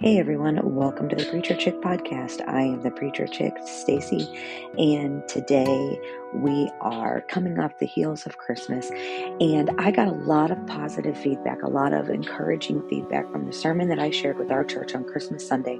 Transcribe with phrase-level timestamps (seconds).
[0.00, 2.46] Hey everyone, welcome to the Preacher Chick podcast.
[2.48, 4.28] I am the Preacher Chick, Stacy,
[4.76, 6.00] and today
[6.34, 11.16] we are coming off the heels of Christmas and I got a lot of positive
[11.16, 14.96] feedback, a lot of encouraging feedback from the sermon that I shared with our church
[14.96, 15.78] on Christmas Sunday.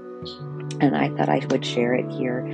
[0.81, 2.46] And I thought I would share it here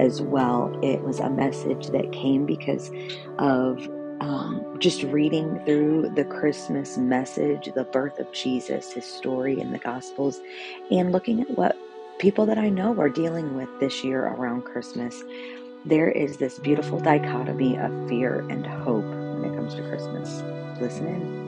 [0.00, 0.76] as well.
[0.82, 2.90] It was a message that came because
[3.38, 3.86] of
[4.22, 9.78] um, just reading through the Christmas message, the birth of Jesus, his story in the
[9.78, 10.40] Gospels,
[10.92, 11.76] and looking at what
[12.20, 15.24] people that I know are dealing with this year around Christmas,
[15.84, 20.40] there is this beautiful dichotomy of fear and hope when it comes to Christmas.
[20.80, 21.42] Listen in.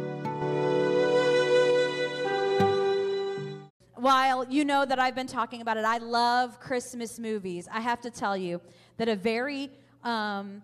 [3.94, 7.68] While you know that I've been talking about it, I love Christmas movies.
[7.72, 8.60] I have to tell you
[8.96, 9.70] that a very
[10.02, 10.60] um,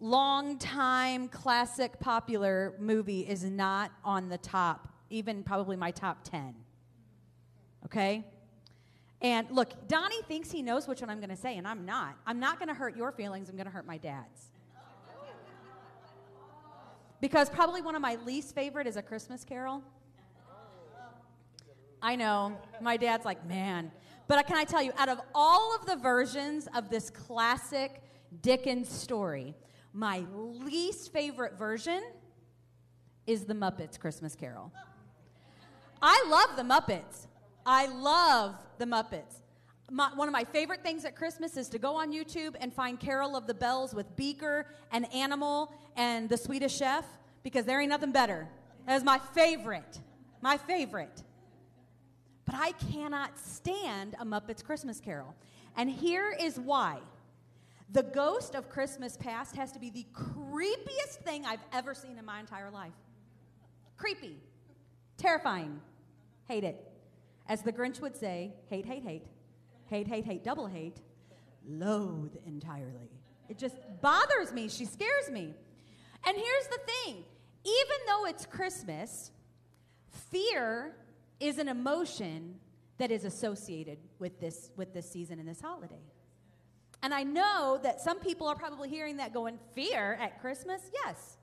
[0.00, 6.54] long time classic popular movie is not on the top, even probably my top 10.
[7.84, 8.24] Okay?
[9.20, 12.16] And look, Donnie thinks he knows which one I'm going to say, and I'm not.
[12.26, 14.50] I'm not going to hurt your feelings, I'm going to hurt my dad's.
[17.20, 19.82] Because probably one of my least favorite is A Christmas Carol.
[22.00, 22.56] I know.
[22.80, 23.90] My dad's like, man.
[24.28, 28.02] But can I tell you, out of all of the versions of this classic
[28.40, 29.56] Dickens story,
[29.98, 30.24] my
[30.64, 32.00] least favorite version
[33.26, 34.72] is the Muppets Christmas Carol.
[36.00, 37.26] I love the Muppets.
[37.66, 39.42] I love the Muppets.
[39.90, 43.00] My, one of my favorite things at Christmas is to go on YouTube and find
[43.00, 47.04] Carol of the Bells with Beaker and Animal and the Swedish Chef
[47.42, 48.46] because there ain't nothing better.
[48.86, 49.98] That is my favorite.
[50.40, 51.24] My favorite.
[52.44, 55.34] But I cannot stand a Muppets Christmas Carol.
[55.76, 56.98] And here is why.
[57.90, 62.24] The ghost of Christmas past has to be the creepiest thing I've ever seen in
[62.24, 62.92] my entire life.
[63.96, 64.36] Creepy,
[65.16, 65.80] terrifying,
[66.46, 66.84] hate it.
[67.48, 69.24] As the Grinch would say, hate, hate, hate,
[69.86, 70.98] hate, hate, hate, double hate,
[71.66, 73.10] loathe entirely.
[73.48, 74.68] It just bothers me.
[74.68, 75.54] She scares me.
[76.26, 77.24] And here's the thing
[77.64, 79.30] even though it's Christmas,
[80.30, 80.94] fear
[81.40, 82.56] is an emotion
[82.98, 86.02] that is associated with this, with this season and this holiday.
[87.02, 90.82] And I know that some people are probably hearing that going, Fear at Christmas?
[90.92, 91.36] Yes,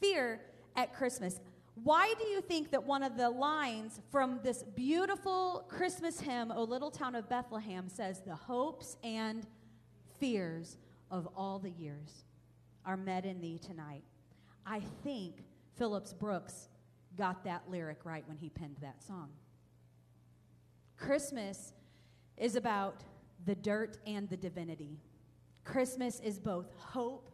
[0.00, 0.40] fear
[0.76, 1.40] at Christmas.
[1.84, 6.64] Why do you think that one of the lines from this beautiful Christmas hymn, O
[6.64, 9.46] Little Town of Bethlehem, says, The hopes and
[10.18, 10.76] fears
[11.10, 12.24] of all the years
[12.84, 14.02] are met in thee tonight?
[14.66, 15.44] I think
[15.76, 16.68] Phillips Brooks
[17.16, 19.30] got that lyric right when he penned that song.
[20.96, 21.72] Christmas
[22.36, 23.04] is about
[23.44, 24.98] the dirt and the divinity.
[25.64, 27.30] Christmas is both hope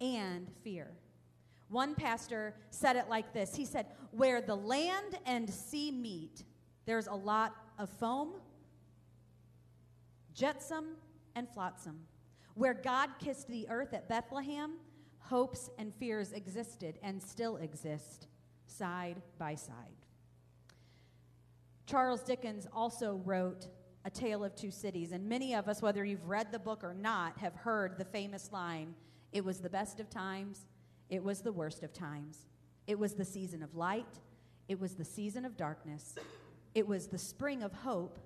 [0.00, 0.92] and fear.
[1.68, 6.44] One pastor said it like this He said, Where the land and sea meet,
[6.84, 8.34] there's a lot of foam,
[10.34, 10.96] jetsam,
[11.34, 12.00] and flotsam.
[12.54, 14.74] Where God kissed the earth at Bethlehem,
[15.18, 18.28] hopes and fears existed and still exist
[18.66, 19.74] side by side.
[21.86, 23.68] Charles Dickens also wrote
[24.06, 26.94] A Tale of Two Cities, and many of us, whether you've read the book or
[26.94, 28.94] not, have heard the famous line
[29.32, 30.64] It was the best of times,
[31.10, 32.46] it was the worst of times.
[32.86, 34.20] It was the season of light,
[34.68, 36.14] it was the season of darkness,
[36.72, 38.20] it was the spring of hope,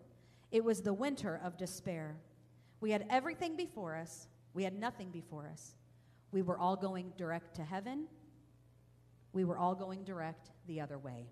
[0.50, 2.18] it was the winter of despair.
[2.82, 5.76] We had everything before us, we had nothing before us.
[6.30, 8.06] We were all going direct to heaven,
[9.32, 11.30] we were all going direct the other way.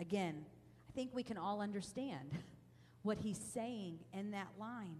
[0.00, 0.44] Again,
[0.88, 2.38] I think we can all understand
[3.04, 4.96] what he's saying in that line.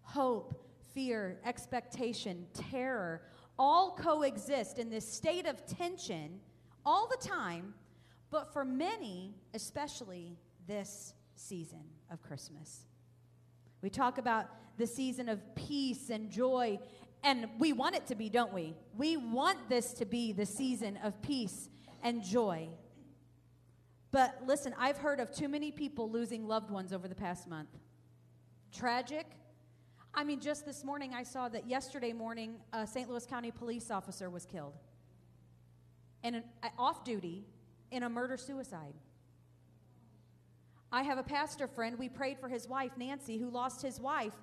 [0.00, 3.20] Hope, fear, expectation, terror
[3.58, 6.40] all coexist in this state of tension
[6.84, 7.74] all the time,
[8.30, 10.36] but for many, especially
[10.66, 12.86] this season of Christmas.
[13.80, 14.46] We talk about
[14.78, 16.78] the season of peace and joy,
[17.22, 18.74] and we want it to be, don't we?
[18.96, 21.68] We want this to be the season of peace
[22.02, 22.68] and joy.
[24.12, 27.70] But listen, I've heard of too many people losing loved ones over the past month.
[28.70, 29.26] Tragic.
[30.14, 33.08] I mean, just this morning, I saw that yesterday morning, a St.
[33.08, 34.74] Louis County police officer was killed
[36.22, 36.44] and an,
[36.78, 37.44] off duty
[37.90, 38.94] in a murder suicide.
[40.92, 41.98] I have a pastor friend.
[41.98, 44.34] We prayed for his wife, Nancy, who lost his wife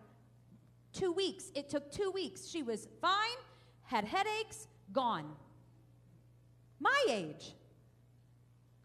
[0.94, 1.52] two weeks.
[1.54, 2.48] It took two weeks.
[2.48, 3.38] She was fine,
[3.84, 5.32] had headaches, gone.
[6.80, 7.54] My age,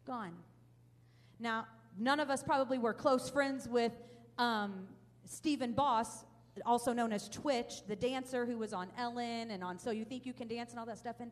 [0.07, 0.35] gone.
[1.45, 1.67] Now,
[1.99, 3.93] none of us probably were close friends with
[4.39, 4.89] um,
[5.27, 6.25] Stephen Boss,
[6.65, 10.25] also known as Twitch, the dancer who was on Ellen and on So You Think
[10.25, 11.17] You Can Dance and all that stuff.
[11.21, 11.31] And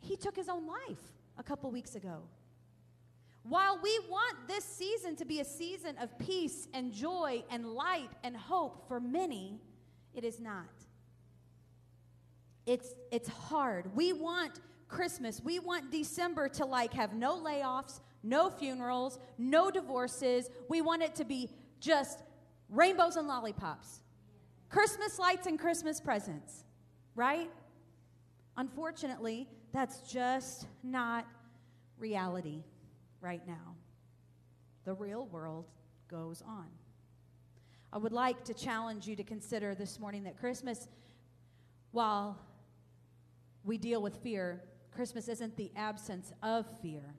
[0.00, 1.00] he took his own life
[1.38, 2.18] a couple weeks ago.
[3.44, 8.10] While we want this season to be a season of peace and joy and light
[8.22, 9.58] and hope for many,
[10.12, 10.68] it is not.
[12.66, 13.96] It's, it's hard.
[13.96, 14.60] We want
[14.92, 20.50] Christmas, we want December to like have no layoffs, no funerals, no divorces.
[20.68, 21.50] We want it to be
[21.80, 22.22] just
[22.68, 24.02] rainbows and lollipops,
[24.68, 26.64] Christmas lights and Christmas presents,
[27.14, 27.50] right?
[28.56, 31.26] Unfortunately, that's just not
[31.98, 32.62] reality
[33.20, 33.74] right now.
[34.84, 35.66] The real world
[36.08, 36.66] goes on.
[37.92, 40.88] I would like to challenge you to consider this morning that Christmas,
[41.90, 42.38] while
[43.64, 44.62] we deal with fear,
[44.94, 47.14] Christmas isn't the absence of fear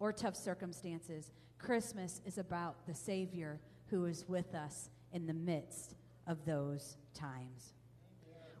[0.00, 1.30] or tough circumstances.
[1.58, 5.94] Christmas is about the Savior who is with us in the midst
[6.26, 7.72] of those times.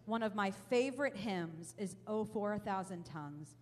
[0.06, 1.96] One of my favorite hymns is
[2.32, 3.56] for a Thousand Tongues.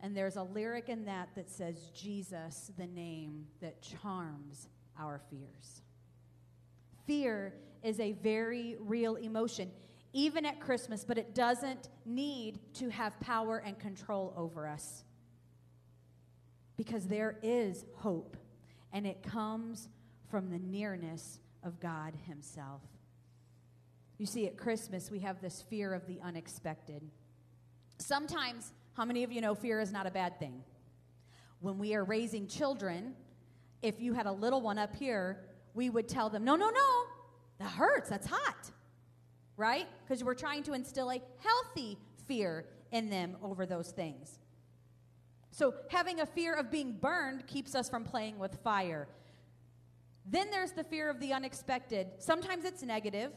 [0.00, 5.82] And there's a lyric in that that says, Jesus, the name that charms our fears.
[7.06, 9.70] Fear is a very real emotion,
[10.12, 15.04] even at Christmas, but it doesn't need to have power and control over us.
[16.76, 18.36] Because there is hope,
[18.92, 19.88] and it comes
[20.30, 22.82] from the nearness of God Himself.
[24.18, 27.02] You see, at Christmas, we have this fear of the unexpected.
[27.98, 30.62] Sometimes, how many of you know fear is not a bad thing?
[31.60, 33.14] When we are raising children,
[33.82, 35.44] if you had a little one up here,
[35.74, 37.02] we would tell them, no, no, no,
[37.58, 38.70] that hurts, that's hot,
[39.56, 39.86] right?
[40.04, 44.38] Because we're trying to instill a healthy fear in them over those things.
[45.50, 49.06] So, having a fear of being burned keeps us from playing with fire.
[50.24, 52.08] Then there's the fear of the unexpected.
[52.18, 53.32] Sometimes it's negative,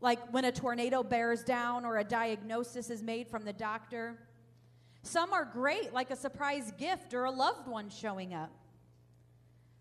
[0.00, 4.18] like when a tornado bears down or a diagnosis is made from the doctor.
[5.02, 8.50] Some are great, like a surprise gift or a loved one showing up.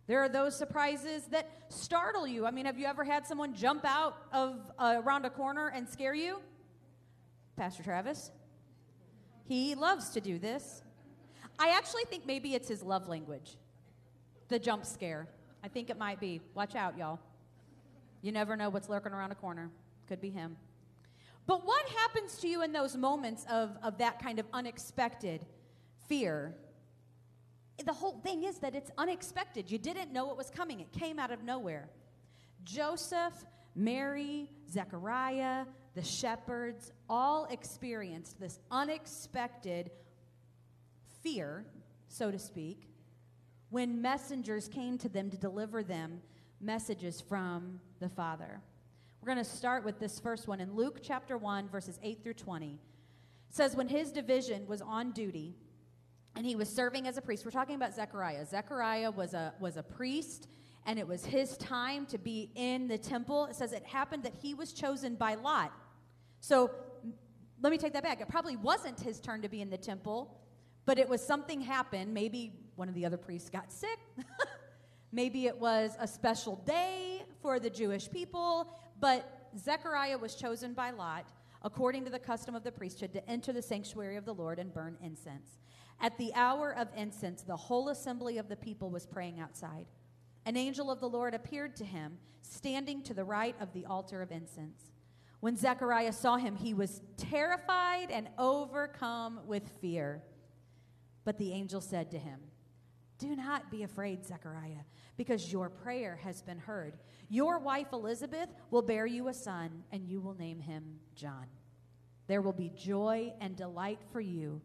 [0.07, 2.45] There are those surprises that startle you.
[2.45, 5.87] I mean, have you ever had someone jump out of uh, around a corner and
[5.87, 6.39] scare you?
[7.57, 8.31] Pastor Travis.
[9.45, 10.81] He loves to do this.
[11.59, 13.57] I actually think maybe it's his love language,
[14.47, 15.27] the jump scare.
[15.63, 16.39] I think it might be.
[16.53, 17.19] Watch out, y'all.
[18.21, 19.69] You never know what's lurking around a corner.
[20.07, 20.55] Could be him.
[21.45, 25.45] But what happens to you in those moments of, of that kind of unexpected
[26.07, 26.55] fear?
[27.85, 29.69] The whole thing is that it's unexpected.
[29.71, 31.89] You didn't know it was coming, it came out of nowhere.
[32.63, 33.33] Joseph,
[33.75, 39.91] Mary, Zechariah, the shepherds all experienced this unexpected
[41.21, 41.65] fear,
[42.07, 42.89] so to speak,
[43.69, 46.21] when messengers came to them to deliver them
[46.59, 48.61] messages from the Father.
[49.21, 52.35] We're going to start with this first one in Luke chapter 1, verses 8 through
[52.35, 52.73] 20.
[52.73, 52.79] It
[53.49, 55.55] says, When his division was on duty
[56.37, 58.45] and he was serving as a priest, we're talking about Zechariah.
[58.45, 60.47] Zechariah was a, was a priest
[60.85, 63.47] and it was his time to be in the temple.
[63.47, 65.73] It says it happened that he was chosen by Lot.
[66.39, 66.69] So
[67.59, 68.21] let me take that back.
[68.21, 70.39] It probably wasn't his turn to be in the temple,
[70.85, 72.13] but it was something happened.
[72.13, 73.97] Maybe one of the other priests got sick.
[75.11, 78.71] Maybe it was a special day for the Jewish people.
[78.99, 81.31] But Zechariah was chosen by Lot,
[81.63, 84.71] according to the custom of the priesthood, to enter the sanctuary of the Lord and
[84.71, 85.57] burn incense.
[85.99, 89.87] At the hour of incense, the whole assembly of the people was praying outside.
[90.45, 94.21] An angel of the Lord appeared to him, standing to the right of the altar
[94.21, 94.91] of incense.
[95.39, 100.23] When Zechariah saw him, he was terrified and overcome with fear.
[101.25, 102.39] But the angel said to him,
[103.19, 104.85] Do not be afraid, Zechariah,
[105.17, 106.97] because your prayer has been heard.
[107.29, 111.47] Your wife Elizabeth will bear you a son, and you will name him John.
[112.27, 114.61] There will be joy and delight for you,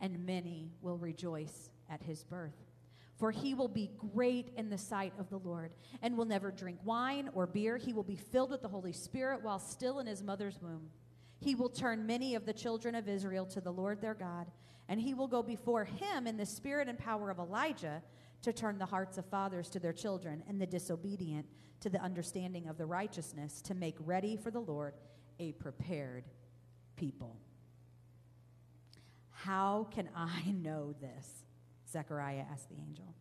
[0.00, 2.56] and many will rejoice at his birth.
[3.16, 6.78] For he will be great in the sight of the Lord, and will never drink
[6.84, 7.76] wine or beer.
[7.76, 10.90] He will be filled with the Holy Spirit while still in his mother's womb.
[11.40, 14.46] He will turn many of the children of Israel to the Lord their God,
[14.88, 18.02] and he will go before him in the spirit and power of Elijah
[18.42, 21.46] to turn the hearts of fathers to their children and the disobedient
[21.80, 24.94] to the understanding of the righteousness, to make ready for the Lord
[25.38, 26.24] a prepared
[26.96, 27.36] people.
[29.44, 31.44] How can I know this?
[31.90, 33.14] Zechariah asked the angel.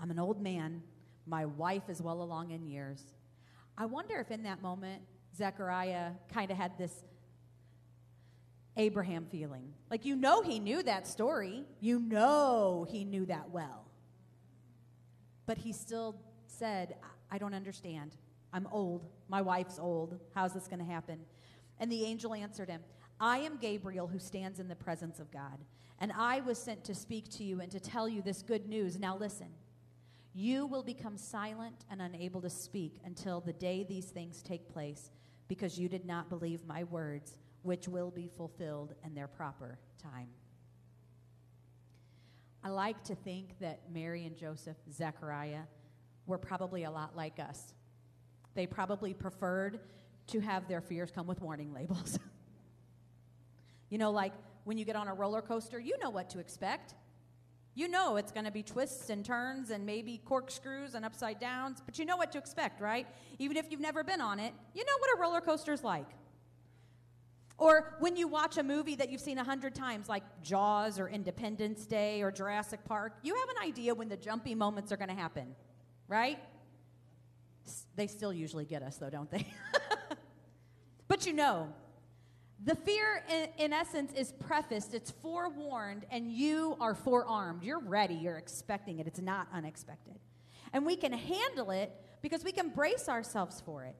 [0.00, 0.82] I'm an old man.
[1.26, 3.02] My wife is well along in years.
[3.76, 5.02] I wonder if in that moment,
[5.36, 7.04] Zechariah kind of had this
[8.76, 9.72] Abraham feeling.
[9.90, 11.64] Like, you know, he knew that story.
[11.80, 13.86] You know, he knew that well.
[15.46, 16.94] But he still said,
[17.30, 18.12] I don't understand.
[18.52, 19.04] I'm old.
[19.28, 20.20] My wife's old.
[20.34, 21.18] How's this going to happen?
[21.80, 22.82] And the angel answered him,
[23.20, 25.58] I am Gabriel who stands in the presence of God.
[25.98, 28.98] And I was sent to speak to you and to tell you this good news.
[28.98, 29.48] Now listen.
[30.34, 35.10] You will become silent and unable to speak until the day these things take place,
[35.48, 40.28] because you did not believe my words, which will be fulfilled in their proper time.
[42.62, 45.62] I like to think that Mary and Joseph, Zechariah,
[46.26, 47.72] were probably a lot like us.
[48.54, 49.80] They probably preferred
[50.26, 52.18] to have their fears come with warning labels.
[53.90, 54.32] you know, like
[54.64, 56.94] when you get on a roller coaster, you know what to expect.
[57.74, 61.82] You know it's going to be twists and turns and maybe corkscrews and upside downs,
[61.84, 63.06] but you know what to expect, right?
[63.38, 66.06] Even if you've never been on it, you know what a roller coaster is like.
[67.58, 71.08] Or when you watch a movie that you've seen a hundred times, like Jaws or
[71.08, 75.08] Independence Day or Jurassic Park, you have an idea when the jumpy moments are going
[75.08, 75.54] to happen,
[76.08, 76.38] right?
[77.94, 79.46] They still usually get us, though, don't they?
[81.08, 81.68] but you know,
[82.64, 87.62] the fear, in, in, essence, is prefaced, it's forewarned, and you are forearmed.
[87.62, 89.06] You're ready, you're expecting it.
[89.06, 90.18] It's not unexpected.
[90.72, 93.94] And we can handle it because we can brace ourselves for it.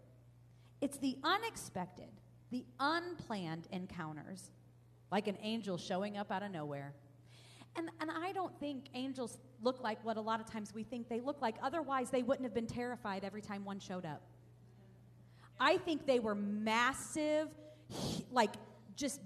[0.80, 2.08] It's the unexpected,
[2.50, 4.50] the unplanned encounters,
[5.12, 6.94] like an angel showing up out of nowhere.
[7.76, 11.08] And, and I don't think angels look like what a lot of times we think
[11.08, 11.56] they look like.
[11.62, 14.22] Otherwise, they wouldn't have been terrified every time one showed up.
[15.60, 17.48] I think they were massive
[18.30, 18.54] like
[18.96, 19.20] just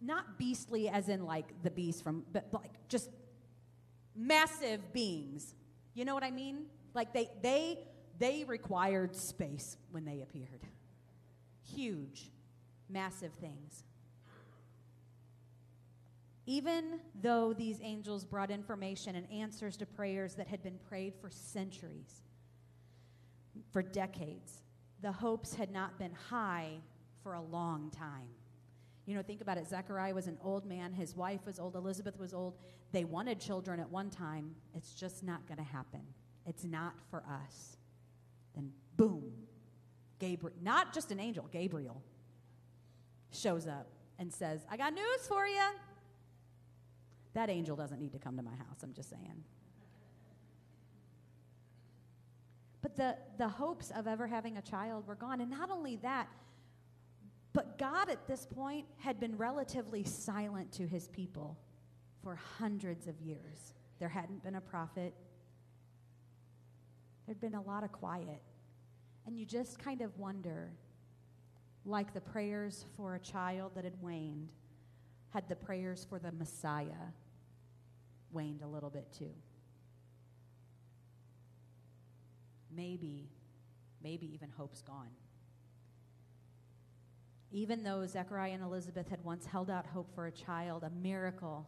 [0.00, 3.10] not beastly as in like the beast from, but like just
[4.14, 5.54] massive beings.
[5.94, 6.66] You know what I mean?
[6.94, 7.78] Like they they
[8.18, 10.62] they required space when they appeared.
[11.74, 12.30] Huge,
[12.88, 13.84] massive things.
[16.46, 21.28] Even though these angels brought information and answers to prayers that had been prayed for
[21.28, 22.22] centuries,
[23.70, 24.62] for decades,
[25.02, 26.70] the hopes had not been high
[27.22, 28.28] for a long time.
[29.06, 29.66] You know, think about it.
[29.66, 30.92] Zechariah was an old man.
[30.92, 31.76] His wife was old.
[31.76, 32.58] Elizabeth was old.
[32.92, 34.54] They wanted children at one time.
[34.74, 36.02] It's just not going to happen.
[36.46, 37.78] It's not for us.
[38.54, 39.32] Then, boom,
[40.18, 42.02] Gabriel, not just an angel, Gabriel
[43.30, 43.86] shows up
[44.18, 45.68] and says, I got news for you.
[47.34, 49.44] That angel doesn't need to come to my house, I'm just saying.
[52.80, 55.40] But the, the hopes of ever having a child were gone.
[55.40, 56.28] And not only that,
[57.52, 61.58] but God at this point had been relatively silent to his people
[62.22, 63.74] for hundreds of years.
[63.98, 65.14] There hadn't been a prophet,
[67.26, 68.42] there'd been a lot of quiet.
[69.26, 70.70] And you just kind of wonder
[71.84, 74.48] like the prayers for a child that had waned,
[75.30, 77.12] had the prayers for the Messiah
[78.30, 79.30] waned a little bit too?
[82.74, 83.30] Maybe,
[84.02, 85.10] maybe even hope's gone.
[87.50, 91.66] Even though Zechariah and Elizabeth had once held out hope for a child, a miracle,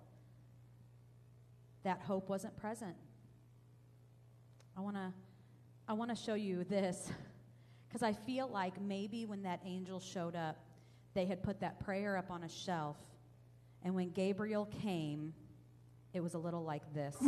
[1.82, 2.94] that hope wasn't present.
[4.76, 5.12] I want to
[5.88, 7.10] I want to show you this
[7.88, 10.56] because I feel like maybe when that angel showed up,
[11.14, 12.96] they had put that prayer up on a shelf,
[13.82, 15.34] and when Gabriel came,
[16.12, 17.16] it was a little like this.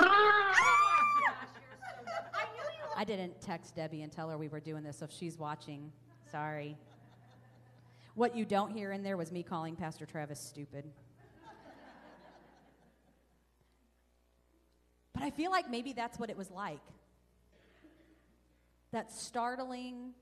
[2.96, 5.90] I didn't text Debbie and tell her we were doing this, so if she's watching,
[6.30, 6.76] sorry.
[8.14, 10.84] What you don't hear in there was me calling Pastor Travis stupid.
[15.14, 16.82] but I feel like maybe that's what it was like.
[18.90, 20.12] That startling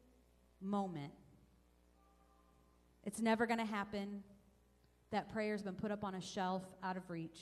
[0.61, 1.13] moment.
[3.05, 4.23] It's never going to happen.
[5.11, 7.41] That prayer's been put up on a shelf out of reach.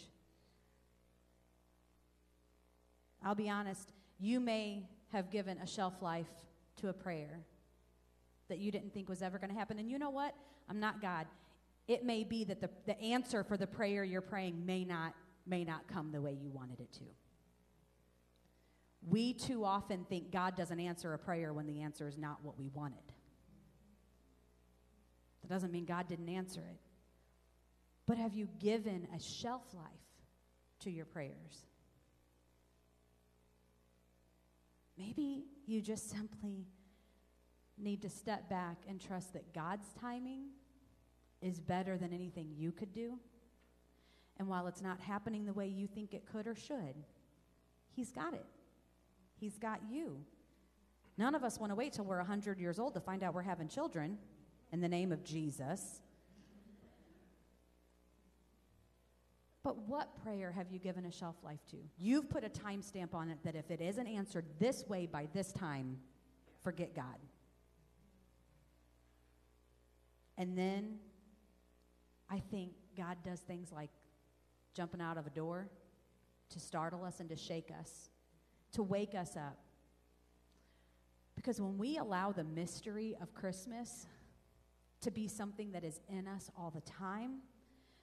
[3.22, 6.30] I'll be honest, you may have given a shelf life
[6.76, 7.40] to a prayer
[8.48, 9.78] that you didn't think was ever going to happen.
[9.78, 10.34] And you know what?
[10.68, 11.26] I'm not God.
[11.86, 15.14] It may be that the, the answer for the prayer you're praying may not,
[15.46, 17.04] may not come the way you wanted it to.
[19.08, 22.58] We too often think God doesn't answer a prayer when the answer is not what
[22.58, 22.98] we wanted.
[25.42, 26.78] That doesn't mean God didn't answer it.
[28.06, 29.84] But have you given a shelf life
[30.80, 31.64] to your prayers?
[34.98, 36.66] Maybe you just simply
[37.80, 40.46] need to step back and trust that God's timing
[41.40, 43.18] is better than anything you could do.
[44.38, 47.04] And while it's not happening the way you think it could or should,
[47.94, 48.46] He's got it.
[49.40, 50.18] He's got you.
[51.16, 53.42] None of us want to wait till we're 100 years old to find out we're
[53.42, 54.18] having children
[54.72, 56.00] in the name of Jesus.
[59.64, 61.76] But what prayer have you given a shelf life to?
[61.98, 65.52] You've put a timestamp on it that if it isn't answered this way by this
[65.52, 65.98] time,
[66.62, 67.18] forget God.
[70.38, 70.98] And then
[72.30, 73.90] I think God does things like
[74.72, 75.68] jumping out of a door
[76.50, 78.08] to startle us and to shake us,
[78.72, 79.58] to wake us up,
[81.34, 84.06] Because when we allow the mystery of Christmas
[85.02, 87.38] to be something that is in us all the time,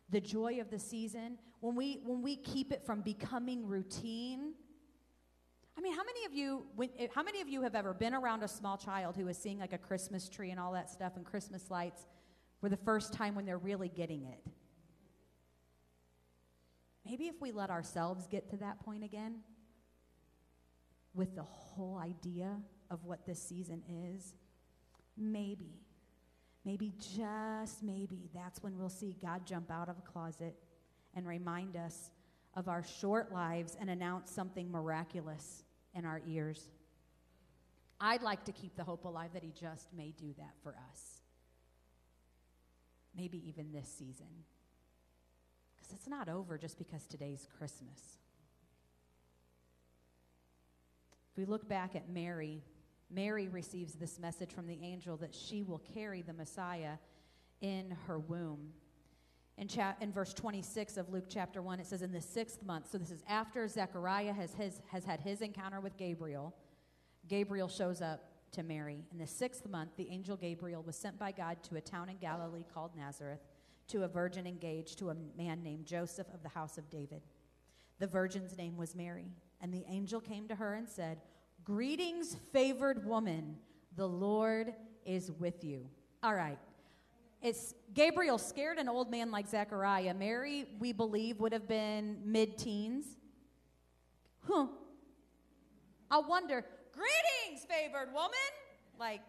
[0.09, 4.53] the joy of the season, when we, when we keep it from becoming routine,
[5.77, 8.13] I mean, how many of you, when, eh, how many of you have ever been
[8.13, 11.17] around a small child who is seeing like a Christmas tree and all that stuff
[11.17, 12.05] and Christmas lights
[12.65, 14.43] for the first time when they're really getting it?
[17.05, 19.41] Maybe if we let ourselves get to that point again
[21.13, 22.57] with the whole idea
[22.89, 24.33] of what this season is,
[25.15, 25.77] maybe,
[26.65, 30.55] maybe just maybe that's when we'll see God jump out of a closet
[31.13, 32.09] and remind us
[32.55, 36.67] of our short lives and announce something miraculous in our ears.
[38.01, 41.21] I'd like to keep the hope alive that He just may do that for us.
[43.17, 44.27] Maybe even this season.
[45.75, 48.17] Because it's not over just because today's Christmas.
[51.31, 52.63] If we look back at Mary,
[53.11, 56.93] Mary receives this message from the angel that she will carry the Messiah
[57.61, 58.71] in her womb.
[59.57, 62.89] In, cha- in verse 26 of Luke chapter 1, it says, In the sixth month,
[62.91, 66.53] so this is after Zechariah has, his, has had his encounter with Gabriel,
[67.27, 69.03] Gabriel shows up to Mary.
[69.11, 72.17] In the sixth month, the angel Gabriel was sent by God to a town in
[72.17, 73.41] Galilee called Nazareth
[73.89, 77.21] to a virgin engaged to a man named Joseph of the house of David.
[77.99, 79.27] The virgin's name was Mary.
[79.61, 81.19] And the angel came to her and said,
[81.65, 83.57] Greetings, favored woman,
[83.97, 84.73] the Lord
[85.05, 85.87] is with you.
[86.23, 86.59] All right,
[87.41, 90.13] it's Gabriel scared an old man like Zechariah.
[90.13, 93.05] Mary, we believe, would have been mid teens.
[94.47, 94.67] Huh.
[96.09, 96.63] I wonder,
[96.95, 98.31] greetings, favored woman.
[98.99, 99.21] Like,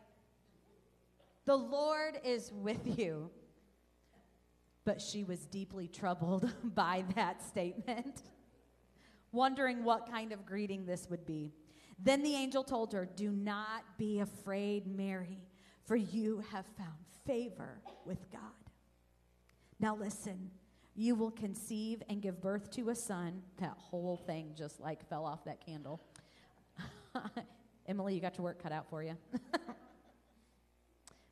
[1.44, 3.30] the Lord is with you.
[4.84, 8.22] But she was deeply troubled by that statement,
[9.32, 11.52] wondering what kind of greeting this would be.
[11.98, 15.44] Then the angel told her, Do not be afraid, Mary,
[15.84, 16.94] for you have found
[17.26, 18.40] favor with God.
[19.80, 20.50] Now, listen,
[20.94, 23.42] you will conceive and give birth to a son.
[23.58, 26.00] That whole thing just like fell off that candle.
[27.86, 29.16] Emily, you got your work cut out for you.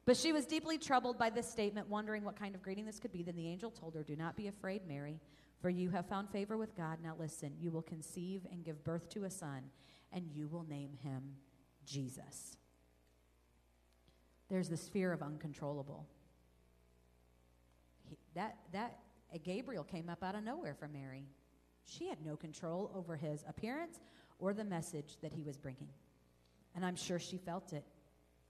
[0.05, 3.13] but she was deeply troubled by this statement, wondering what kind of greeting this could
[3.13, 3.23] be.
[3.23, 5.21] Then the angel told her, Do not be afraid, Mary,
[5.61, 6.99] for you have found favor with God.
[7.03, 9.63] Now listen, you will conceive and give birth to a son,
[10.13, 11.37] and you will name him
[11.85, 12.57] Jesus
[14.49, 16.07] there's this fear of uncontrollable.
[18.09, 18.99] He, that, that
[19.43, 21.25] Gabriel came up out of nowhere for Mary.
[21.85, 24.01] She had no control over his appearance
[24.39, 25.89] or the message that he was bringing.
[26.75, 27.85] And I'm sure she felt it.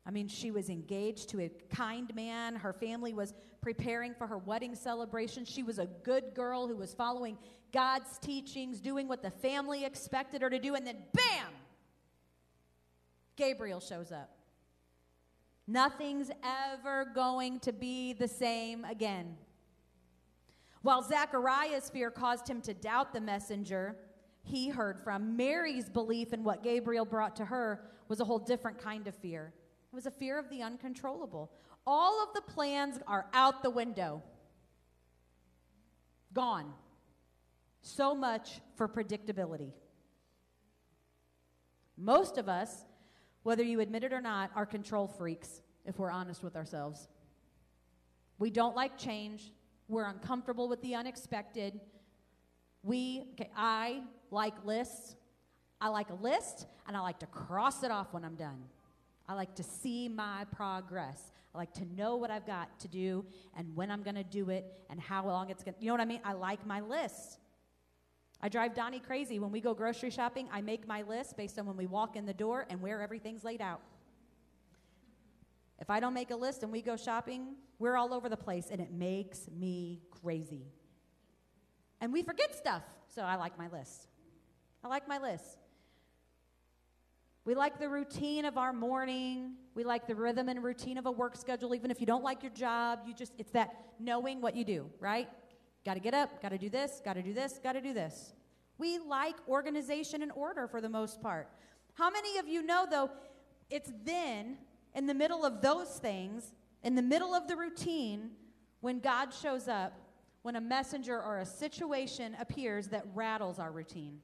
[0.07, 2.57] I mean, she was engaged to a kind man.
[2.57, 3.33] Her family was
[3.63, 5.45] preparing for her wedding celebration.
[5.45, 7.39] She was a good girl who was following
[7.73, 10.75] God's teachings, doing what the family expected her to do.
[10.75, 11.53] And then, bam!
[13.37, 14.31] Gabriel shows up.
[15.67, 19.37] Nothing's ever going to be the same again.
[20.83, 23.97] While Zechariah's fear caused him to doubt the messenger
[24.45, 28.79] he heard from, Mary's belief in what Gabriel brought to her was a whole different
[28.79, 29.53] kind of fear.
[29.93, 31.51] It was a fear of the uncontrollable.
[31.87, 34.23] All of the plans are out the window,
[36.33, 36.73] gone.
[37.83, 39.73] So much for predictability.
[41.97, 42.85] Most of us
[43.45, 47.09] whether you admit it or not, are control freaks, if we're honest with ourselves.
[48.39, 49.53] We don't like change.
[49.87, 51.79] We're uncomfortable with the unexpected.
[52.83, 54.01] We, okay, I
[54.35, 55.17] like lists.
[55.81, 58.63] I like a list, and I like to cross it off when I'm done.
[59.29, 61.33] I like to see my progress.
[61.55, 63.25] I like to know what I've got to do
[63.57, 65.81] and when I'm going to do it and how long it's going to.
[65.81, 66.21] You know what I mean?
[66.25, 67.39] I like my list.
[68.43, 69.39] I drive Donnie crazy.
[69.39, 72.27] When we go grocery shopping, I make my list based on when we walk in
[72.27, 73.81] the door and where everything's laid out.
[75.79, 78.69] If I don't make a list and we go shopping, we're all over the place
[78.71, 80.67] and it makes me crazy.
[82.01, 84.09] And we forget stuff, so I like my list.
[84.85, 85.57] I like my list.
[87.47, 89.55] We like the routine of our morning.
[89.75, 91.75] We like the rhythm and routine of a work schedule.
[91.75, 94.91] Even if you don't like your job, you just, it's that knowing what you do,
[95.01, 95.29] right?
[95.87, 97.95] Got to get up, got to do this, got to do this, got to do
[97.95, 98.35] this.
[98.77, 101.49] We like organization and order for the most part.
[101.95, 103.11] How many of you know, though,
[103.71, 104.59] it's then,
[104.95, 108.31] in the middle of those things, in the middle of the routine,
[108.81, 109.99] when God shows up,
[110.43, 114.19] when a messenger or a situation appears that rattles our routine?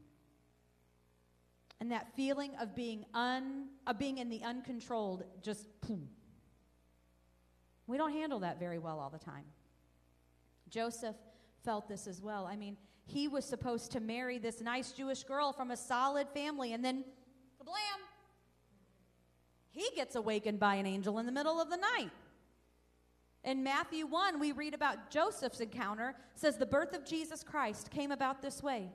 [1.80, 5.66] And that feeling of being, un, of being in the uncontrolled just.
[7.86, 9.44] We don't handle that very well all the time.
[10.68, 11.16] Joseph
[11.64, 12.46] felt this as well.
[12.46, 16.72] I mean, he was supposed to marry this nice Jewish girl from a solid family,
[16.72, 17.04] and then,
[17.60, 18.00] kablam!
[19.70, 22.10] he gets awakened by an angel in the middle of the night.
[23.42, 26.14] In Matthew 1, we read about Joseph's encounter.
[26.34, 28.90] Says the birth of Jesus Christ came about this way.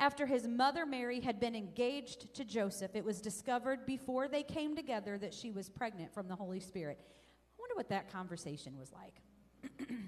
[0.00, 4.76] After his mother Mary had been engaged to Joseph, it was discovered before they came
[4.76, 7.00] together that she was pregnant from the Holy Spirit.
[7.00, 9.88] I wonder what that conversation was like.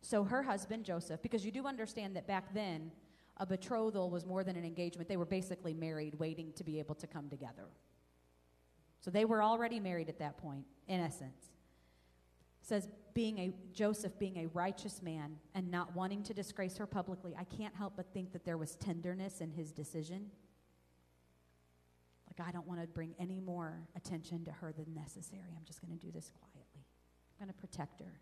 [0.00, 2.92] so her husband Joseph, because you do understand that back then
[3.38, 5.08] a betrothal was more than an engagement.
[5.08, 7.66] They were basically married, waiting to be able to come together.
[9.00, 11.50] So they were already married at that point, in essence
[12.66, 17.34] says being a Joseph being a righteous man and not wanting to disgrace her publicly,
[17.38, 20.26] I can't help but think that there was tenderness in his decision.
[22.26, 25.54] Like I don't want to bring any more attention to her than necessary.
[25.56, 26.84] I'm just going to do this quietly.
[27.40, 28.20] I'm going to protect her.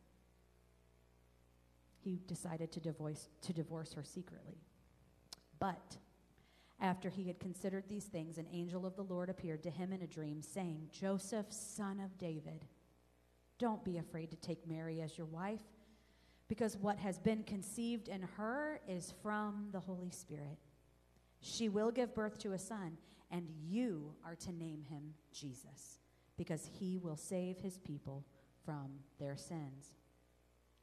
[2.01, 4.59] He decided to divorce to divorce her secretly.
[5.59, 5.97] But
[6.81, 10.03] after he had considered these things, an angel of the Lord appeared to him in
[10.03, 12.67] a dream, saying, Joseph, son of David,
[13.59, 15.63] don't be afraid to take Mary as your wife,
[16.49, 20.59] because what has been conceived in her is from the Holy Spirit.
[21.41, 22.97] She will give birth to a son,
[23.31, 26.01] and you are to name him Jesus,
[26.37, 28.25] because he will save his people
[28.65, 29.93] from their sins.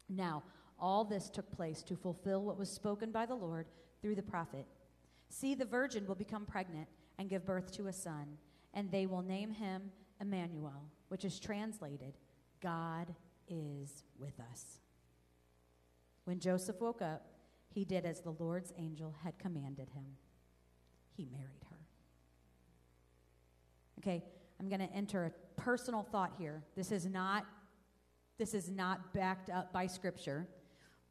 [0.10, 0.43] Now,
[0.79, 3.67] all this took place to fulfill what was spoken by the Lord
[4.01, 4.65] through the prophet.
[5.29, 6.88] See, the virgin will become pregnant
[7.19, 8.38] and give birth to a son,
[8.73, 12.17] and they will name him Emmanuel, which is translated
[12.62, 13.13] God
[13.47, 14.80] is with us.
[16.26, 17.26] When Joseph woke up,
[17.67, 20.06] he did as the Lord's angel had commanded him.
[21.15, 21.78] He married her.
[24.00, 24.24] Okay,
[24.60, 26.63] I'm going to enter a personal thought here.
[26.76, 27.45] This is not
[28.38, 30.47] this is not backed up by scripture,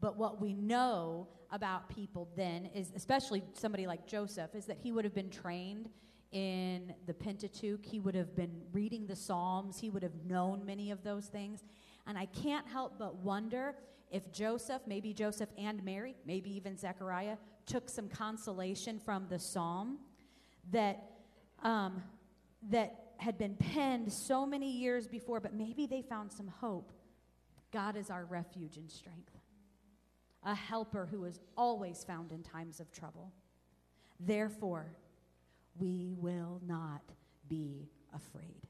[0.00, 4.90] but what we know about people then is especially somebody like Joseph is that he
[4.90, 5.90] would have been trained
[6.32, 7.84] in the Pentateuch.
[7.84, 9.78] He would have been reading the Psalms.
[9.78, 11.64] He would have known many of those things.
[12.06, 13.74] And I can't help but wonder
[14.10, 19.98] if Joseph, maybe Joseph and Mary, maybe even Zechariah, took some consolation from the psalm
[20.72, 21.10] that,
[21.62, 22.02] um,
[22.70, 26.92] that had been penned so many years before, but maybe they found some hope.
[27.70, 29.38] God is our refuge and strength,
[30.42, 33.32] a helper who is always found in times of trouble.
[34.18, 34.96] Therefore,
[35.78, 37.02] we will not
[37.48, 38.62] be afraid.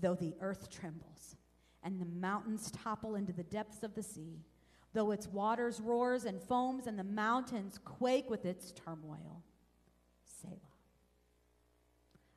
[0.00, 1.36] Though the earth trembles
[1.82, 4.44] and the mountains topple into the depths of the sea,
[4.92, 9.42] though its waters roars and foams and the mountains quake with its turmoil.
[10.40, 10.54] Selah.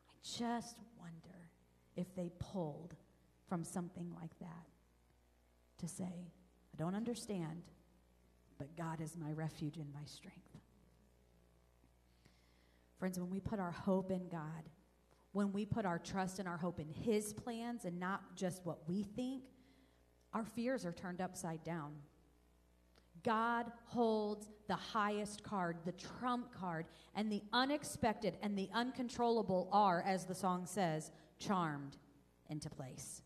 [0.09, 1.49] I just wonder
[1.95, 2.95] if they pulled
[3.47, 4.67] from something like that
[5.79, 7.63] to say, I don't understand,
[8.57, 10.46] but God is my refuge and my strength.
[12.99, 14.69] Friends, when we put our hope in God,
[15.31, 18.87] when we put our trust and our hope in His plans and not just what
[18.87, 19.43] we think,
[20.33, 21.93] our fears are turned upside down.
[23.23, 30.01] God holds the highest card, the trump card, and the unexpected and the uncontrollable are,
[30.05, 31.97] as the song says, charmed
[32.49, 33.21] into place.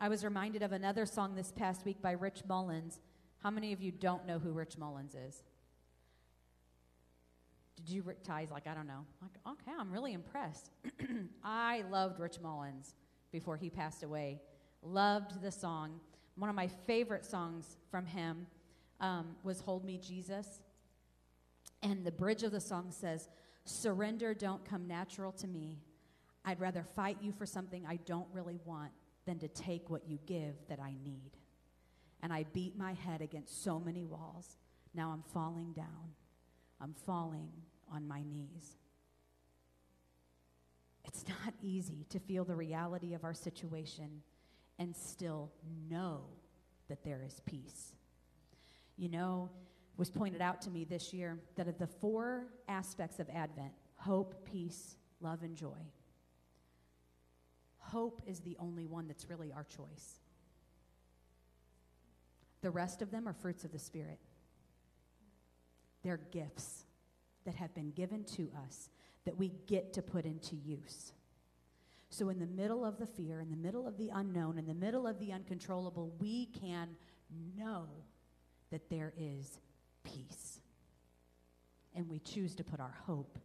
[0.00, 3.00] I was reminded of another song this past week by Rich Mullins.
[3.42, 5.42] How many of you don't know who Rich Mullins is?
[7.76, 9.04] Did you, Ty's like, I don't know.
[9.20, 10.70] Like, okay, I'm really impressed.
[11.44, 12.94] I loved Rich Mullins
[13.30, 14.40] before he passed away.
[14.82, 16.00] Loved the song.
[16.36, 18.46] One of my favorite songs from him
[19.00, 20.60] um, was Hold Me, Jesus.
[21.82, 23.28] And the bridge of the song says,
[23.64, 25.78] Surrender don't come natural to me.
[26.44, 28.92] I'd rather fight you for something I don't really want
[29.26, 31.32] than to take what you give that I need.
[32.22, 34.56] And I beat my head against so many walls.
[34.94, 36.14] Now I'm falling down.
[36.80, 37.48] I'm falling
[37.92, 38.76] on my knees.
[41.04, 44.22] It's not easy to feel the reality of our situation
[44.78, 45.52] and still
[45.88, 46.22] know
[46.88, 47.92] that there is peace.
[48.96, 49.50] You know,
[49.96, 54.44] was pointed out to me this year that of the four aspects of Advent hope,
[54.44, 55.78] peace, love, and joy
[57.86, 60.20] hope is the only one that's really our choice.
[62.62, 64.18] The rest of them are fruits of the Spirit.
[66.06, 66.84] They're gifts
[67.46, 68.90] that have been given to us
[69.24, 71.12] that we get to put into use.
[72.10, 74.74] So, in the middle of the fear, in the middle of the unknown, in the
[74.74, 76.90] middle of the uncontrollable, we can
[77.58, 77.88] know
[78.70, 79.58] that there is
[80.04, 80.60] peace.
[81.92, 83.36] And we choose to put our hope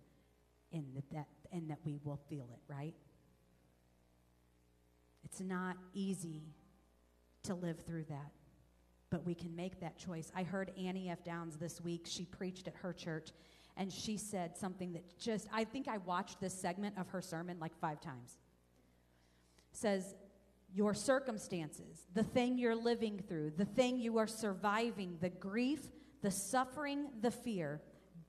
[0.72, 2.94] in the, that, and that we will feel it, right?
[5.24, 6.44] It's not easy
[7.42, 8.32] to live through that
[9.12, 10.32] but we can make that choice.
[10.36, 11.24] I heard Annie F.
[11.24, 12.06] Downs this week.
[12.08, 13.30] She preached at her church,
[13.78, 17.58] and she said something that just, I think I watched this segment of her sermon
[17.60, 18.40] like five times.
[19.74, 20.16] Says,
[20.74, 25.90] Your circumstances, the thing you're living through, the thing you are surviving, the grief,
[26.22, 27.82] the suffering, the fear,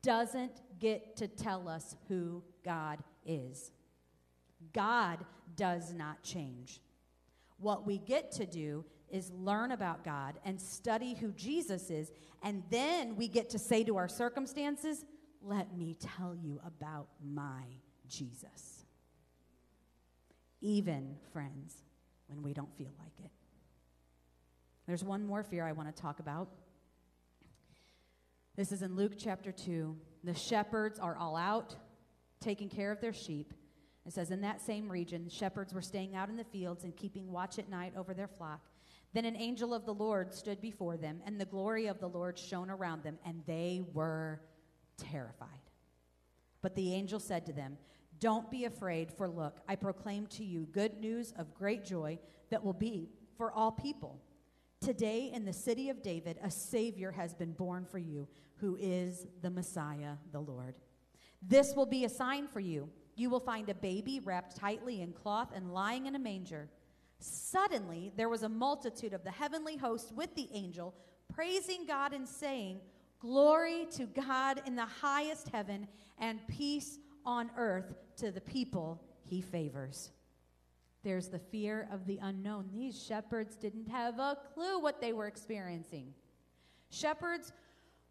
[0.03, 3.71] doesn't get to tell us who God is.
[4.73, 6.81] God does not change.
[7.59, 12.11] What we get to do is learn about God and study who Jesus is,
[12.43, 15.05] and then we get to say to our circumstances,
[15.43, 17.63] Let me tell you about my
[18.09, 18.87] Jesus.
[20.61, 21.75] Even, friends,
[22.27, 23.31] when we don't feel like it.
[24.87, 26.49] There's one more fear I want to talk about.
[28.57, 29.97] This is in Luke chapter 2.
[30.25, 31.75] The shepherds are all out,
[32.41, 33.55] taking care of their sheep.
[34.07, 37.31] It says, In that same region, shepherds were staying out in the fields and keeping
[37.31, 38.61] watch at night over their flock.
[39.13, 42.39] Then an angel of the Lord stood before them, and the glory of the Lord
[42.39, 44.41] shone around them, and they were
[44.97, 45.49] terrified.
[46.63, 47.77] But the angel said to them,
[48.21, 52.19] Don't be afraid, for look, I proclaim to you good news of great joy
[52.51, 54.21] that will be for all people.
[54.81, 59.27] Today, in the city of David, a Savior has been born for you, who is
[59.43, 60.75] the Messiah, the Lord.
[61.43, 62.89] This will be a sign for you.
[63.15, 66.69] You will find a baby wrapped tightly in cloth and lying in a manger.
[67.23, 70.95] Suddenly, there was a multitude of the heavenly host with the angel,
[71.33, 72.81] praising God and saying,
[73.21, 75.87] Glory to God in the highest heaven,
[76.19, 80.11] and peace on earth to the people he favors.
[81.05, 82.71] There's the fear of the unknown.
[82.73, 86.15] These shepherds didn't have a clue what they were experiencing.
[86.91, 87.53] Shepherds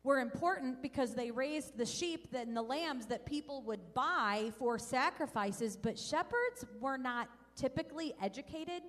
[0.04, 4.80] were important because they raised the sheep and the lambs that people would buy for
[4.80, 8.82] sacrifices, but shepherds were not typically educated.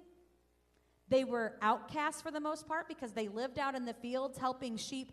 [1.12, 4.78] They were outcasts for the most part because they lived out in the fields helping
[4.78, 5.12] sheep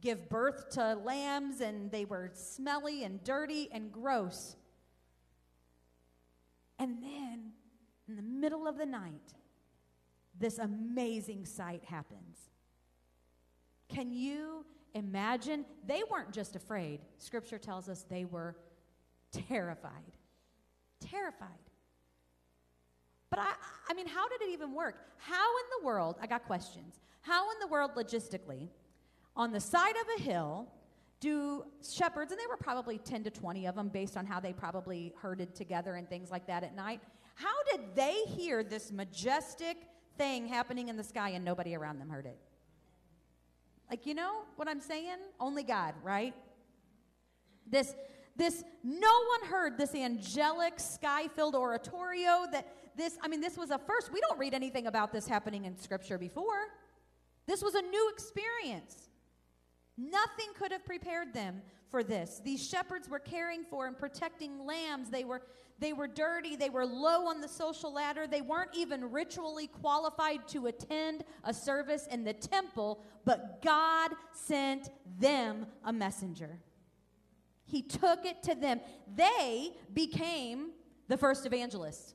[0.00, 4.56] give birth to lambs, and they were smelly and dirty and gross.
[6.78, 7.52] And then,
[8.08, 9.34] in the middle of the night,
[10.40, 12.38] this amazing sight happens.
[13.90, 15.66] Can you imagine?
[15.86, 17.00] They weren't just afraid.
[17.18, 18.56] Scripture tells us they were
[19.30, 20.16] terrified.
[21.00, 21.50] Terrified.
[23.34, 23.52] But I,
[23.90, 24.94] I mean, how did it even work?
[25.18, 27.00] How in the world, I got questions.
[27.22, 28.68] How in the world, logistically,
[29.34, 30.68] on the side of a hill,
[31.18, 34.52] do shepherds, and there were probably 10 to 20 of them based on how they
[34.52, 37.00] probably herded together and things like that at night,
[37.34, 39.78] how did they hear this majestic
[40.16, 42.38] thing happening in the sky and nobody around them heard it?
[43.90, 45.16] Like, you know what I'm saying?
[45.40, 46.34] Only God, right?
[47.66, 47.96] This,
[48.36, 53.70] this, no one heard this angelic, sky filled oratorio that this, I mean, this was
[53.70, 54.12] a first.
[54.12, 56.68] We don't read anything about this happening in Scripture before.
[57.46, 59.08] This was a new experience.
[59.96, 62.40] Nothing could have prepared them for this.
[62.44, 65.10] These shepherds were caring for and protecting lambs.
[65.10, 65.42] They were,
[65.78, 66.56] they were dirty.
[66.56, 68.26] They were low on the social ladder.
[68.26, 74.90] They weren't even ritually qualified to attend a service in the temple, but God sent
[75.18, 76.58] them a messenger.
[77.66, 78.80] He took it to them.
[79.14, 80.70] They became
[81.08, 82.13] the first evangelists.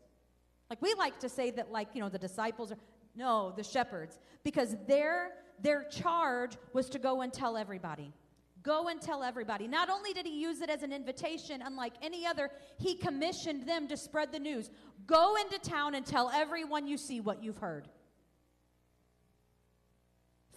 [0.69, 2.77] Like we like to say that, like, you know, the disciples are,
[3.15, 8.13] no, the shepherds, because their, their charge was to go and tell everybody.
[8.61, 9.67] Go and tell everybody.
[9.67, 13.87] Not only did he use it as an invitation, unlike any other, he commissioned them
[13.87, 14.69] to spread the news.
[15.07, 17.87] Go into town and tell everyone you see what you've heard.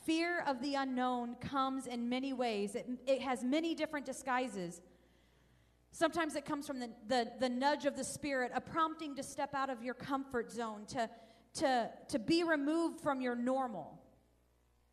[0.04, 4.80] Fear of the unknown comes in many ways, it, it has many different disguises.
[5.92, 9.54] Sometimes it comes from the, the, the, nudge of the Spirit, a prompting to step
[9.54, 11.08] out of your comfort zone, to,
[11.54, 14.00] to, to be removed from your normal.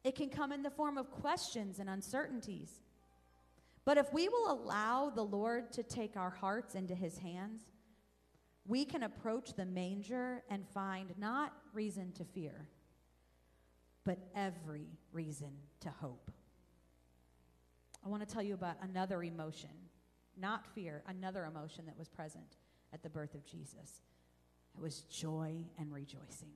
[0.03, 2.81] It can come in the form of questions and uncertainties.
[3.85, 7.61] But if we will allow the Lord to take our hearts into his hands,
[8.67, 12.67] we can approach the manger and find not reason to fear,
[14.03, 16.29] but every reason to hope.
[18.05, 19.69] I want to tell you about another emotion
[20.39, 22.57] not fear, another emotion that was present
[22.93, 24.01] at the birth of Jesus.
[24.75, 26.53] It was joy and rejoicing.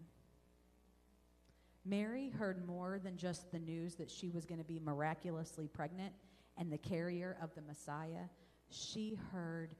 [1.85, 6.13] Mary heard more than just the news that she was going to be miraculously pregnant
[6.57, 8.29] and the carrier of the Messiah.
[8.69, 9.75] She heard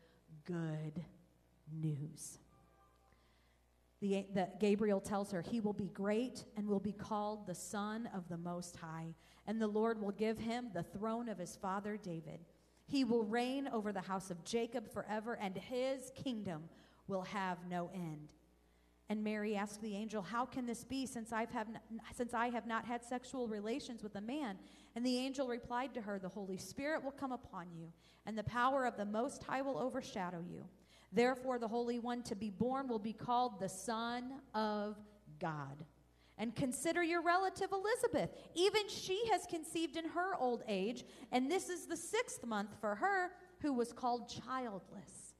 [0.45, 1.03] good
[1.71, 2.39] news.
[4.01, 8.09] The, the, Gabriel tells her, He will be great and will be called the Son
[8.13, 9.15] of the Most High,
[9.47, 12.41] and the Lord will give him the throne of his father David
[12.93, 16.61] he will reign over the house of Jacob forever, and his kingdom
[17.07, 18.29] will have no end.
[19.09, 21.69] And Mary asked the angel, How can this be since, I've have
[22.15, 24.59] since I have not had sexual relations with a man?
[24.95, 27.91] And the angel replied to her, The Holy Spirit will come upon you,
[28.27, 30.63] and the power of the Most High will overshadow you.
[31.11, 34.97] Therefore, the Holy One to be born will be called the Son of
[35.39, 35.83] God.
[36.37, 38.31] And consider your relative Elizabeth.
[38.55, 42.95] Even she has conceived in her old age, and this is the sixth month for
[42.95, 45.35] her who was called childless.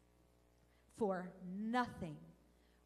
[0.97, 2.17] For nothing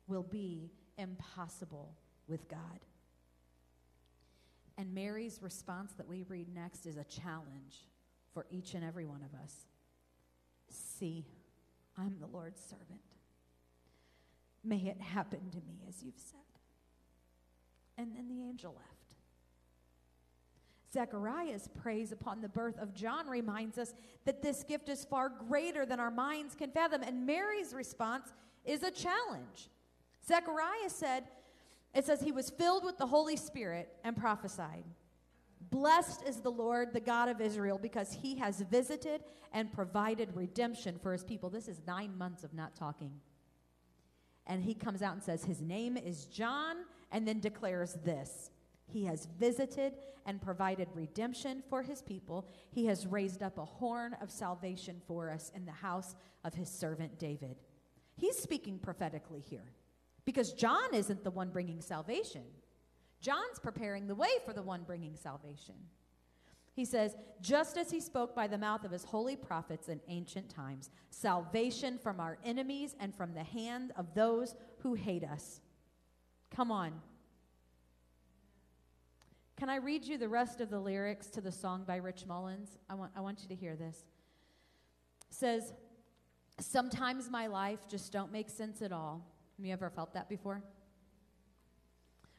[0.07, 1.95] will be impossible
[2.27, 2.79] with God.
[4.77, 7.87] And Mary's response that we read next is a challenge
[8.33, 9.65] for each and every one of us.
[10.69, 11.25] See,
[11.97, 13.01] I'm the Lord's servant.
[14.63, 16.46] May it happen to me as you've said.
[17.97, 18.97] And then the angel left.
[20.93, 23.93] Zechariah's praise upon the birth of John reminds us
[24.25, 27.03] that this gift is far greater than our minds can fathom.
[27.03, 28.33] And Mary's response
[28.65, 29.69] is a challenge.
[30.25, 31.25] Zechariah said,
[31.93, 34.83] it says he was filled with the Holy Spirit and prophesied.
[35.69, 40.99] Blessed is the Lord, the God of Israel, because he has visited and provided redemption
[41.01, 41.49] for his people.
[41.49, 43.11] This is nine months of not talking.
[44.45, 46.77] And he comes out and says, His name is John,
[47.11, 48.51] and then declares this
[48.87, 49.93] He has visited
[50.25, 52.47] and provided redemption for his people.
[52.69, 56.69] He has raised up a horn of salvation for us in the house of his
[56.69, 57.55] servant David.
[58.15, 59.71] He's speaking prophetically here
[60.25, 62.43] because John isn't the one bringing salvation.
[63.21, 65.75] John's preparing the way for the one bringing salvation.
[66.73, 70.47] He says, just as he spoke by the mouth of his holy prophets in ancient
[70.47, 75.61] times, salvation from our enemies and from the hand of those who hate us.
[76.55, 76.93] Come on.
[79.57, 82.77] Can I read you the rest of the lyrics to the song by Rich Mullins?
[82.89, 84.05] I want, I want you to hear this.
[85.29, 85.73] It says,
[86.59, 89.23] Sometimes my life just don't make sense at all.
[89.57, 90.63] Have you ever felt that before?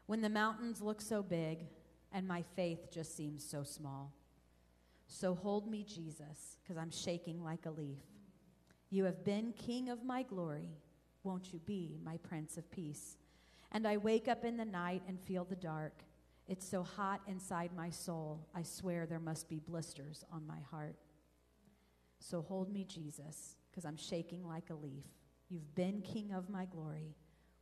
[0.08, 1.66] when the mountains look so big
[2.12, 4.10] and my faith just seems so small.
[5.06, 7.98] So hold me, Jesus, because I'm shaking like a leaf.
[8.88, 10.70] You have been King of my glory.
[11.24, 13.18] Won't you be my Prince of Peace?
[13.72, 16.02] And I wake up in the night and feel the dark.
[16.46, 20.96] It's so hot inside my soul, I swear there must be blisters on my heart.
[22.20, 25.04] So hold me, Jesus, because I'm shaking like a leaf.
[25.50, 27.14] You've been King of my glory.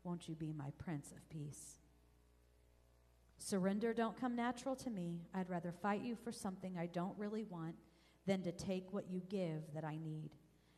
[0.04, 1.78] Won't you be my Prince of Peace?
[3.38, 5.20] Surrender don't come natural to me.
[5.34, 7.74] I'd rather fight you for something I don't really want
[8.26, 10.30] than to take what you give that I need.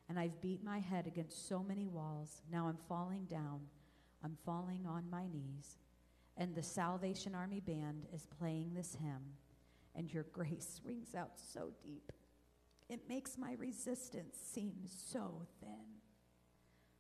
[0.09, 2.43] And I've beat my head against so many walls.
[2.51, 3.61] Now I'm falling down.
[4.24, 5.78] I'm falling on my knees.
[6.37, 9.35] And the Salvation Army band is playing this hymn.
[9.94, 12.12] And your grace rings out so deep.
[12.88, 15.98] It makes my resistance seem so thin.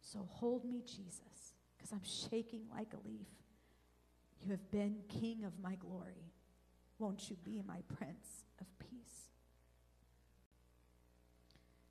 [0.00, 3.28] So hold me, Jesus, because I'm shaking like a leaf.
[4.42, 6.32] You have been King of my glory.
[6.98, 9.28] Won't you be my Prince of Peace?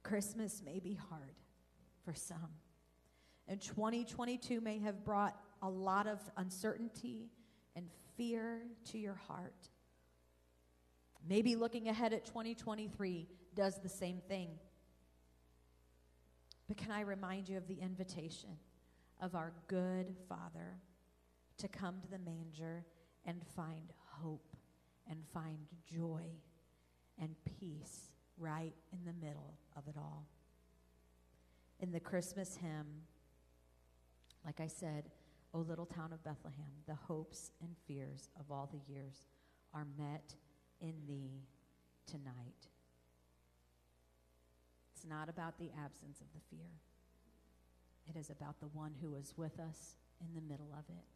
[0.04, 1.36] Christmas may be hard
[2.06, 2.50] for some.
[3.48, 7.30] And 2022 may have brought a lot of uncertainty
[7.76, 9.70] and fear to your heart.
[11.28, 14.50] Maybe looking ahead at 2023 does the same thing.
[16.68, 18.58] But can I remind you of the invitation
[19.22, 20.78] of our good Father
[21.58, 22.86] to come to the manger
[23.26, 24.56] and find hope
[25.10, 26.26] and find joy
[27.20, 30.28] and peace right in the middle of it all.
[31.80, 33.04] In the Christmas hymn,
[34.48, 35.10] like I said,
[35.54, 39.26] O little town of Bethlehem, the hopes and fears of all the years
[39.74, 40.34] are met
[40.80, 41.44] in thee
[42.10, 42.70] tonight.
[44.96, 46.70] It's not about the absence of the fear.
[48.08, 51.08] It is about the one who is with us in the middle of it.